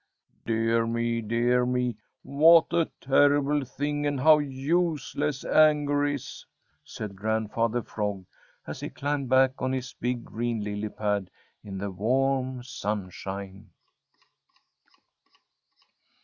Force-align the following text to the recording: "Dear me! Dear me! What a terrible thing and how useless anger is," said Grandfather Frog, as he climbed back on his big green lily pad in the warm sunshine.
"Dear 0.47 0.87
me! 0.87 1.21
Dear 1.21 1.63
me! 1.63 1.95
What 2.23 2.73
a 2.73 2.89
terrible 2.99 3.63
thing 3.63 4.07
and 4.07 4.19
how 4.19 4.39
useless 4.39 5.45
anger 5.45 6.03
is," 6.07 6.43
said 6.83 7.15
Grandfather 7.15 7.83
Frog, 7.83 8.25
as 8.65 8.79
he 8.79 8.89
climbed 8.89 9.29
back 9.29 9.61
on 9.61 9.73
his 9.73 9.93
big 9.93 10.25
green 10.25 10.63
lily 10.63 10.89
pad 10.89 11.29
in 11.63 11.77
the 11.77 11.91
warm 11.91 12.63
sunshine. 12.63 13.69